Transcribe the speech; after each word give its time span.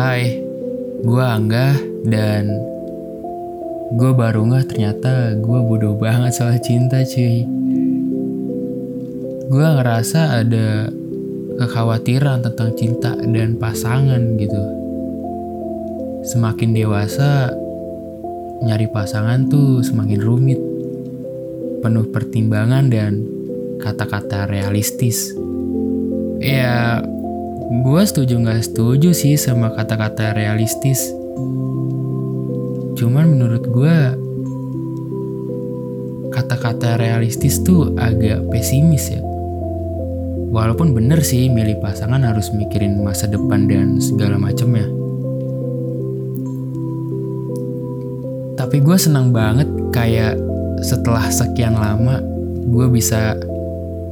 Hai, 0.00 0.32
gue 1.04 1.20
Angga 1.20 1.76
dan 2.08 2.48
gue 3.92 4.12
baru 4.16 4.48
nggak 4.48 4.72
ternyata 4.72 5.36
gue 5.36 5.60
bodoh 5.60 5.92
banget 5.92 6.40
soal 6.40 6.56
cinta 6.56 7.04
cuy. 7.04 7.44
Gue 9.52 9.60
ngerasa 9.60 10.40
ada 10.40 10.88
kekhawatiran 11.60 12.40
tentang 12.40 12.72
cinta 12.80 13.12
dan 13.12 13.60
pasangan 13.60 14.40
gitu. 14.40 14.64
Semakin 16.32 16.72
dewasa, 16.72 17.52
nyari 18.64 18.88
pasangan 18.88 19.52
tuh 19.52 19.84
semakin 19.84 20.20
rumit. 20.24 20.60
Penuh 21.84 22.08
pertimbangan 22.08 22.88
dan 22.88 23.20
kata-kata 23.84 24.48
realistis. 24.48 25.36
Ya, 26.40 27.04
gue 27.70 28.02
setuju 28.02 28.42
nggak 28.42 28.66
setuju 28.66 29.14
sih 29.14 29.38
sama 29.38 29.70
kata-kata 29.70 30.34
realistis. 30.34 31.06
Cuman 32.98 33.30
menurut 33.30 33.62
gue, 33.62 33.96
kata-kata 36.34 36.98
realistis 36.98 37.62
tuh 37.62 37.94
agak 37.94 38.42
pesimis 38.50 39.14
ya. 39.14 39.22
Walaupun 40.50 40.98
bener 40.98 41.22
sih 41.22 41.46
milih 41.46 41.78
pasangan 41.78 42.18
harus 42.26 42.50
mikirin 42.50 43.06
masa 43.06 43.30
depan 43.30 43.70
dan 43.70 44.02
segala 44.02 44.34
macamnya. 44.34 44.90
Tapi 48.58 48.82
gue 48.82 48.98
senang 48.98 49.30
banget 49.30 49.70
kayak 49.94 50.34
setelah 50.82 51.22
sekian 51.30 51.78
lama 51.78 52.18
gue 52.66 52.86
bisa 52.90 53.38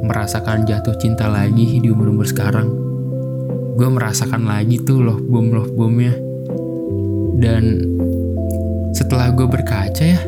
merasakan 0.07 0.63
jatuh 0.63 0.95
cinta 1.03 1.27
lagi 1.27 1.83
di 1.83 1.91
umur-umur 1.91 2.23
sekarang. 2.23 2.88
Gue 3.79 3.87
merasakan 3.87 4.43
lagi 4.43 4.83
tuh 4.83 5.07
loh 5.07 5.23
bom 5.23 5.55
loh 5.55 5.71
bomnya. 5.71 6.11
Dan 7.39 7.87
setelah 8.91 9.31
gue 9.31 9.47
berkaca 9.47 10.03
ya, 10.03 10.19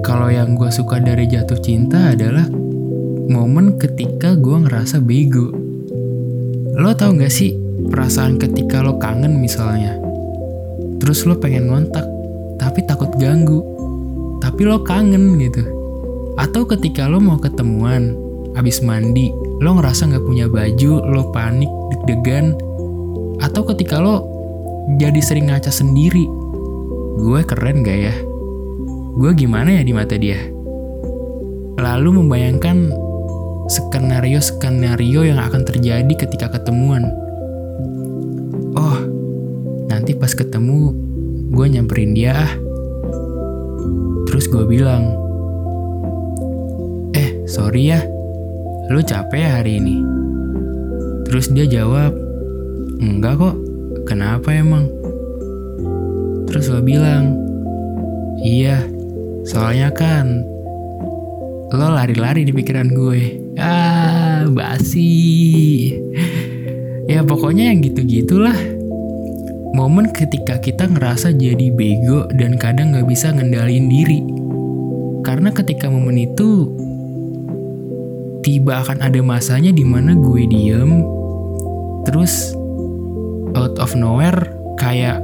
kalau 0.00 0.32
yang 0.32 0.56
gue 0.56 0.72
suka 0.72 0.96
dari 0.96 1.28
jatuh 1.28 1.60
cinta 1.60 2.16
adalah 2.16 2.48
momen 3.28 3.76
ketika 3.76 4.32
gue 4.32 4.64
ngerasa 4.64 5.04
bego. 5.04 5.52
Lo 6.72 6.96
tau 6.96 7.12
gak 7.12 7.28
sih 7.28 7.52
perasaan 7.92 8.40
ketika 8.40 8.80
lo 8.80 8.96
kangen 8.96 9.36
misalnya, 9.36 10.00
terus 11.04 11.28
lo 11.28 11.36
pengen 11.36 11.68
ngontak, 11.68 12.08
tapi 12.56 12.80
takut 12.88 13.12
ganggu, 13.20 13.60
tapi 14.40 14.64
lo 14.64 14.80
kangen 14.80 15.36
gitu. 15.36 15.68
Atau 16.40 16.64
ketika 16.64 17.12
lo 17.12 17.20
mau 17.20 17.36
ketemuan, 17.36 18.16
abis 18.56 18.80
mandi, 18.80 19.28
lo 19.62 19.78
ngerasa 19.78 20.10
gak 20.10 20.26
punya 20.26 20.50
baju, 20.50 21.06
lo 21.06 21.30
panik, 21.30 21.70
deg-degan, 21.94 22.58
atau 23.38 23.62
ketika 23.70 24.02
lo 24.02 24.26
jadi 24.98 25.22
sering 25.22 25.46
ngaca 25.54 25.70
sendiri, 25.70 26.26
gue 27.22 27.40
keren 27.46 27.86
gak 27.86 28.10
ya? 28.10 28.14
Gue 29.14 29.30
gimana 29.38 29.78
ya 29.78 29.86
di 29.86 29.94
mata 29.94 30.18
dia? 30.18 30.42
Lalu 31.78 32.26
membayangkan 32.26 32.90
skenario-skenario 33.70 35.30
yang 35.30 35.38
akan 35.38 35.62
terjadi 35.62 36.10
ketika 36.10 36.50
ketemuan. 36.50 37.06
Oh, 38.74 38.98
nanti 39.86 40.18
pas 40.18 40.34
ketemu, 40.34 40.90
gue 41.54 41.66
nyamperin 41.70 42.18
dia 42.18 42.34
ah. 42.34 42.52
Terus 44.26 44.50
gue 44.50 44.64
bilang, 44.66 45.14
eh 47.14 47.46
sorry 47.46 47.94
ya, 47.94 48.02
lu 48.90 48.98
capek 49.04 49.38
ya 49.38 49.50
hari 49.62 49.78
ini? 49.78 50.02
Terus 51.28 51.54
dia 51.54 51.68
jawab, 51.70 52.16
enggak 52.98 53.38
kok, 53.38 53.56
kenapa 54.10 54.50
emang? 54.50 54.90
Terus 56.50 56.66
gue 56.66 56.82
bilang, 56.82 57.38
iya, 58.42 58.82
soalnya 59.46 59.94
kan 59.94 60.42
lo 61.72 61.88
lari-lari 61.94 62.42
di 62.44 62.52
pikiran 62.52 62.90
gue. 62.90 63.54
Ah, 63.56 64.44
basi. 64.50 65.94
Ya 67.08 67.24
pokoknya 67.24 67.72
yang 67.72 67.80
gitu-gitulah. 67.80 68.56
Momen 69.72 70.12
ketika 70.12 70.60
kita 70.60 70.84
ngerasa 70.84 71.32
jadi 71.32 71.72
bego 71.72 72.28
dan 72.36 72.60
kadang 72.60 72.92
gak 72.92 73.08
bisa 73.08 73.32
ngendalin 73.32 73.88
diri. 73.88 74.20
Karena 75.24 75.48
ketika 75.48 75.88
momen 75.88 76.20
itu 76.20 76.68
tiba 78.42 78.82
akan 78.82 79.02
ada 79.02 79.20
masanya 79.22 79.70
di 79.70 79.86
mana 79.86 80.18
gue 80.18 80.46
diem, 80.50 81.02
terus 82.06 82.54
out 83.54 83.78
of 83.78 83.94
nowhere 83.94 84.50
kayak 84.76 85.22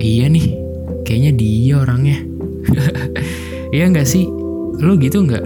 iya 0.00 0.26
nih, 0.26 0.56
kayaknya 1.04 1.32
dia 1.36 1.74
orangnya. 1.80 2.18
Iya 3.68 3.92
nggak 3.92 4.08
sih? 4.08 4.24
Lu 4.80 4.96
gitu 4.96 5.28
nggak? 5.28 5.44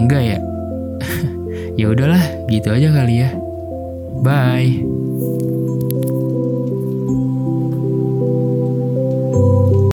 Enggak 0.00 0.22
ya? 0.24 0.38
ya 1.80 1.86
udahlah, 1.92 2.24
gitu 2.48 2.72
aja 2.72 2.88
kali 2.88 3.20
ya. 3.20 3.30
Bye. 4.24 5.01